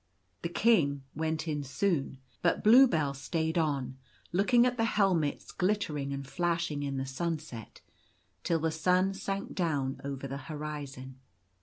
The 0.41 0.49
king 0.49 1.03
went 1.15 1.47
in 1.47 1.63
soon, 1.63 2.17
but 2.41 2.63
Bluebell 2.63 3.13
stayed 3.13 3.55
on, 3.59 3.99
looking 4.31 4.65
at 4.65 4.75
the 4.75 4.83
helmets 4.85 5.51
glittering 5.51 6.11
and 6.11 6.25
flashing 6.27 6.81
in 6.81 6.97
the 6.97 7.05
sunset 7.05 7.81
till 8.43 8.57
the 8.57 8.71
sun 8.71 9.13
sank 9.13 9.53
down 9.53 10.01
over 10.03 10.27
the 10.27 10.37
horizon. 10.49 11.19